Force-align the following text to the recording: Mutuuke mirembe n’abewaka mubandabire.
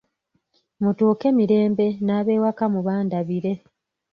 Mutuuke 0.81 1.27
mirembe 1.37 1.87
n’abewaka 2.05 2.63
mubandabire. 2.73 3.53